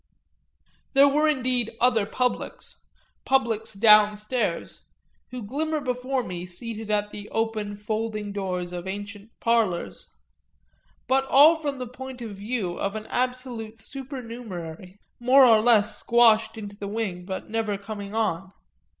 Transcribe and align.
There 0.93 1.07
were 1.07 1.27
indeed 1.27 1.69
other 1.79 2.07
publics, 2.07 2.87
publics 3.23 3.75
downstairs, 3.75 4.81
who 5.29 5.43
glimmer 5.43 5.79
before 5.79 6.23
me 6.23 6.47
seated 6.47 6.89
at 6.89 7.11
the 7.11 7.29
open 7.29 7.75
folding 7.75 8.31
doors 8.31 8.73
of 8.73 8.87
ancient 8.87 9.29
parlours, 9.39 10.09
but 11.07 11.27
all 11.27 11.55
from 11.55 11.77
the 11.77 11.85
point 11.85 12.19
of 12.19 12.31
view 12.37 12.79
of 12.79 12.95
an 12.95 13.05
absolute 13.11 13.77
supernumerary, 13.79 14.97
more 15.19 15.45
or 15.45 15.61
less 15.61 15.99
squashed 15.99 16.57
into 16.57 16.75
the 16.75 16.87
wing 16.87 17.23
but 17.23 17.51
never 17.51 17.77
coming 17.77 18.15
on. 18.15 18.51